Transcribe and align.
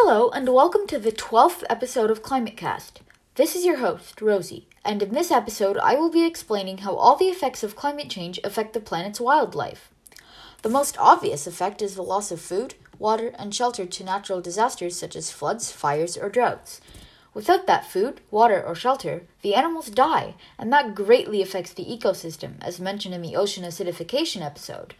Hello, 0.00 0.30
and 0.30 0.48
welcome 0.48 0.86
to 0.86 0.98
the 1.00 1.10
12th 1.10 1.64
episode 1.68 2.08
of 2.08 2.22
ClimateCast. 2.22 3.00
This 3.34 3.56
is 3.56 3.64
your 3.64 3.78
host, 3.78 4.22
Rosie, 4.22 4.68
and 4.84 5.02
in 5.02 5.12
this 5.12 5.32
episode, 5.32 5.76
I 5.76 5.96
will 5.96 6.08
be 6.08 6.24
explaining 6.24 6.78
how 6.78 6.94
all 6.94 7.16
the 7.16 7.26
effects 7.26 7.64
of 7.64 7.74
climate 7.74 8.08
change 8.08 8.38
affect 8.44 8.74
the 8.74 8.80
planet's 8.80 9.20
wildlife. 9.20 9.90
The 10.62 10.68
most 10.68 10.96
obvious 10.98 11.48
effect 11.48 11.82
is 11.82 11.96
the 11.96 12.04
loss 12.04 12.30
of 12.30 12.40
food, 12.40 12.76
water, 12.96 13.32
and 13.40 13.52
shelter 13.52 13.86
to 13.86 14.04
natural 14.04 14.40
disasters 14.40 14.96
such 14.96 15.16
as 15.16 15.32
floods, 15.32 15.72
fires, 15.72 16.16
or 16.16 16.28
droughts. 16.28 16.80
Without 17.34 17.66
that 17.66 17.84
food, 17.84 18.20
water, 18.30 18.62
or 18.64 18.76
shelter, 18.76 19.22
the 19.42 19.56
animals 19.56 19.90
die, 19.90 20.36
and 20.60 20.72
that 20.72 20.94
greatly 20.94 21.42
affects 21.42 21.72
the 21.72 21.84
ecosystem, 21.84 22.52
as 22.62 22.78
mentioned 22.78 23.16
in 23.16 23.22
the 23.22 23.34
ocean 23.34 23.64
acidification 23.64 24.42
episode. 24.42 24.94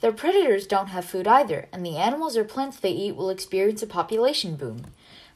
Their 0.00 0.12
predators 0.12 0.66
don't 0.66 0.88
have 0.88 1.04
food 1.04 1.26
either, 1.26 1.68
and 1.72 1.84
the 1.84 1.96
animals 1.96 2.36
or 2.36 2.44
plants 2.44 2.78
they 2.78 2.90
eat 2.90 3.16
will 3.16 3.30
experience 3.30 3.82
a 3.82 3.86
population 3.86 4.54
boom. 4.54 4.86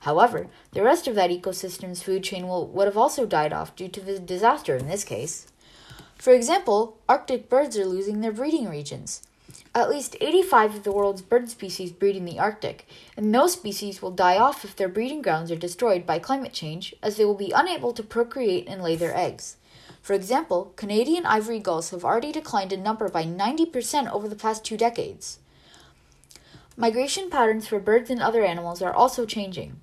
However, 0.00 0.48
the 0.72 0.82
rest 0.82 1.08
of 1.08 1.14
that 1.16 1.30
ecosystem's 1.30 2.02
food 2.02 2.22
chain 2.22 2.46
will, 2.46 2.66
would 2.68 2.86
have 2.86 2.96
also 2.96 3.26
died 3.26 3.52
off 3.52 3.74
due 3.74 3.88
to 3.88 4.00
the 4.00 4.18
disaster 4.18 4.76
in 4.76 4.88
this 4.88 5.04
case. 5.04 5.46
For 6.16 6.32
example, 6.32 6.98
Arctic 7.08 7.48
birds 7.48 7.76
are 7.76 7.84
losing 7.84 8.20
their 8.20 8.32
breeding 8.32 8.68
regions. 8.68 9.22
At 9.74 9.90
least 9.90 10.16
85 10.20 10.76
of 10.76 10.82
the 10.84 10.92
world's 10.92 11.22
bird 11.22 11.48
species 11.48 11.90
breed 11.90 12.14
in 12.14 12.24
the 12.24 12.38
Arctic, 12.38 12.86
and 13.16 13.34
those 13.34 13.54
species 13.54 14.00
will 14.00 14.10
die 14.10 14.38
off 14.38 14.64
if 14.64 14.76
their 14.76 14.88
breeding 14.88 15.22
grounds 15.22 15.50
are 15.50 15.56
destroyed 15.56 16.06
by 16.06 16.18
climate 16.18 16.52
change, 16.52 16.94
as 17.02 17.16
they 17.16 17.24
will 17.24 17.34
be 17.34 17.52
unable 17.54 17.92
to 17.92 18.02
procreate 18.02 18.68
and 18.68 18.82
lay 18.82 18.96
their 18.96 19.16
eggs. 19.16 19.56
For 20.02 20.14
example, 20.14 20.72
Canadian 20.74 21.24
ivory 21.24 21.60
gulls 21.60 21.90
have 21.90 22.04
already 22.04 22.32
declined 22.32 22.72
in 22.72 22.82
number 22.82 23.08
by 23.08 23.24
90% 23.24 24.12
over 24.12 24.28
the 24.28 24.36
past 24.36 24.64
two 24.64 24.76
decades. 24.76 25.38
Migration 26.76 27.30
patterns 27.30 27.68
for 27.68 27.78
birds 27.78 28.10
and 28.10 28.20
other 28.20 28.44
animals 28.44 28.82
are 28.82 28.92
also 28.92 29.24
changing. 29.24 29.80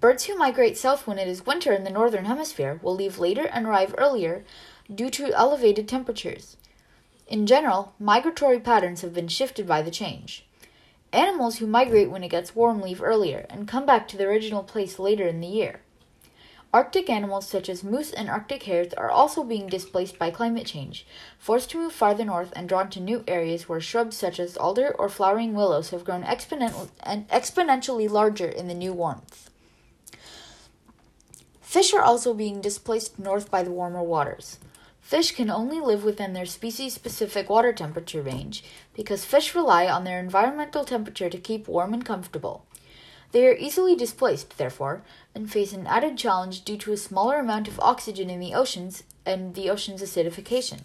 Birds 0.00 0.24
who 0.24 0.36
migrate 0.36 0.76
south 0.76 1.06
when 1.06 1.18
it 1.18 1.28
is 1.28 1.46
winter 1.46 1.72
in 1.72 1.84
the 1.84 1.90
northern 1.90 2.24
hemisphere 2.24 2.80
will 2.82 2.94
leave 2.94 3.20
later 3.20 3.46
and 3.46 3.66
arrive 3.66 3.94
earlier 3.96 4.44
due 4.92 5.10
to 5.10 5.32
elevated 5.32 5.86
temperatures. 5.86 6.56
In 7.28 7.46
general, 7.46 7.94
migratory 8.00 8.58
patterns 8.58 9.02
have 9.02 9.14
been 9.14 9.28
shifted 9.28 9.66
by 9.66 9.80
the 9.80 9.90
change. 9.90 10.44
Animals 11.12 11.58
who 11.58 11.66
migrate 11.66 12.10
when 12.10 12.24
it 12.24 12.28
gets 12.28 12.56
warm 12.56 12.80
leave 12.80 13.00
earlier 13.00 13.46
and 13.48 13.68
come 13.68 13.86
back 13.86 14.08
to 14.08 14.16
their 14.16 14.30
original 14.30 14.64
place 14.64 14.98
later 14.98 15.28
in 15.28 15.40
the 15.40 15.46
year. 15.46 15.80
Arctic 16.74 17.08
animals 17.08 17.46
such 17.46 17.68
as 17.68 17.84
moose 17.84 18.12
and 18.12 18.28
Arctic 18.28 18.64
hares 18.64 18.92
are 18.94 19.08
also 19.08 19.44
being 19.44 19.68
displaced 19.68 20.18
by 20.18 20.32
climate 20.32 20.66
change, 20.66 21.06
forced 21.38 21.70
to 21.70 21.78
move 21.78 21.92
farther 21.92 22.24
north 22.24 22.52
and 22.56 22.68
drawn 22.68 22.90
to 22.90 22.98
new 22.98 23.22
areas 23.28 23.68
where 23.68 23.80
shrubs 23.80 24.16
such 24.16 24.40
as 24.40 24.56
alder 24.56 24.92
or 24.98 25.08
flowering 25.08 25.54
willows 25.54 25.90
have 25.90 26.04
grown 26.04 26.24
exponentially 26.24 28.10
larger 28.10 28.48
in 28.48 28.66
the 28.66 28.74
new 28.74 28.92
warmth. 28.92 29.50
Fish 31.60 31.94
are 31.94 32.02
also 32.02 32.34
being 32.34 32.60
displaced 32.60 33.20
north 33.20 33.52
by 33.52 33.62
the 33.62 33.70
warmer 33.70 34.02
waters. 34.02 34.58
Fish 35.00 35.30
can 35.30 35.50
only 35.50 35.78
live 35.78 36.02
within 36.02 36.32
their 36.32 36.44
species 36.44 36.92
specific 36.92 37.48
water 37.48 37.72
temperature 37.72 38.20
range 38.20 38.64
because 38.94 39.24
fish 39.24 39.54
rely 39.54 39.86
on 39.86 40.02
their 40.02 40.18
environmental 40.18 40.84
temperature 40.84 41.30
to 41.30 41.38
keep 41.38 41.68
warm 41.68 41.94
and 41.94 42.04
comfortable. 42.04 42.66
They 43.34 43.48
are 43.48 43.56
easily 43.56 43.96
displaced, 43.96 44.58
therefore, 44.58 45.02
and 45.34 45.50
face 45.50 45.72
an 45.72 45.88
added 45.88 46.16
challenge 46.16 46.64
due 46.64 46.76
to 46.76 46.92
a 46.92 46.96
smaller 46.96 47.40
amount 47.40 47.66
of 47.66 47.80
oxygen 47.80 48.30
in 48.30 48.38
the 48.38 48.54
oceans 48.54 49.02
and 49.26 49.56
the 49.56 49.68
ocean's 49.70 50.00
acidification. 50.00 50.82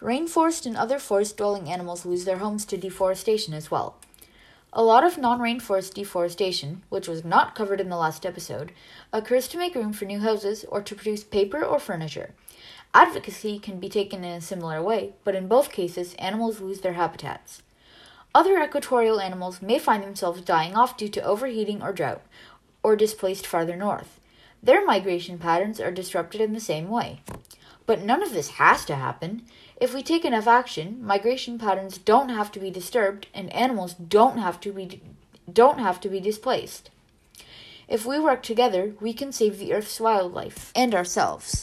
Rainforest 0.00 0.64
and 0.64 0.78
other 0.78 0.98
forest 0.98 1.36
dwelling 1.36 1.68
animals 1.70 2.06
lose 2.06 2.24
their 2.24 2.38
homes 2.38 2.64
to 2.64 2.78
deforestation 2.78 3.52
as 3.52 3.70
well. 3.70 3.96
A 4.72 4.82
lot 4.82 5.04
of 5.04 5.18
non 5.18 5.40
rainforest 5.40 5.92
deforestation, 5.92 6.84
which 6.88 7.06
was 7.06 7.22
not 7.22 7.54
covered 7.54 7.82
in 7.82 7.90
the 7.90 7.98
last 7.98 8.24
episode, 8.24 8.72
occurs 9.12 9.46
to 9.48 9.58
make 9.58 9.74
room 9.74 9.92
for 9.92 10.06
new 10.06 10.20
houses 10.20 10.64
or 10.70 10.80
to 10.80 10.94
produce 10.94 11.22
paper 11.22 11.62
or 11.62 11.78
furniture. 11.78 12.30
Advocacy 12.94 13.58
can 13.58 13.78
be 13.78 13.90
taken 13.90 14.24
in 14.24 14.38
a 14.38 14.40
similar 14.40 14.82
way, 14.82 15.12
but 15.24 15.34
in 15.34 15.48
both 15.48 15.70
cases, 15.70 16.14
animals 16.14 16.60
lose 16.60 16.80
their 16.80 16.94
habitats. 16.94 17.60
Other 18.32 18.62
equatorial 18.62 19.20
animals 19.20 19.60
may 19.60 19.78
find 19.78 20.04
themselves 20.04 20.40
dying 20.42 20.76
off 20.76 20.96
due 20.96 21.08
to 21.08 21.22
overheating 21.22 21.82
or 21.82 21.92
drought, 21.92 22.22
or 22.82 22.94
displaced 22.94 23.46
farther 23.46 23.76
north. 23.76 24.20
Their 24.62 24.84
migration 24.84 25.38
patterns 25.38 25.80
are 25.80 25.90
disrupted 25.90 26.40
in 26.40 26.52
the 26.52 26.60
same 26.60 26.88
way. 26.88 27.22
But 27.86 28.02
none 28.02 28.22
of 28.22 28.32
this 28.32 28.50
has 28.50 28.84
to 28.84 28.94
happen. 28.94 29.42
If 29.80 29.92
we 29.92 30.02
take 30.02 30.24
enough 30.24 30.46
action, 30.46 31.04
migration 31.04 31.58
patterns 31.58 31.98
don't 31.98 32.28
have 32.28 32.52
to 32.52 32.60
be 32.60 32.70
disturbed 32.70 33.26
and 33.34 33.52
animals 33.52 33.94
don't 33.94 34.38
have 34.38 34.60
to 34.60 34.72
be 34.72 35.00
don't 35.52 35.80
have 35.80 35.98
to 36.00 36.08
be 36.08 36.20
displaced. 36.20 36.90
If 37.88 38.06
we 38.06 38.20
work 38.20 38.44
together, 38.44 38.94
we 39.00 39.12
can 39.12 39.32
save 39.32 39.58
the 39.58 39.72
Earth's 39.72 39.98
wildlife 39.98 40.70
and 40.76 40.94
ourselves. 40.94 41.56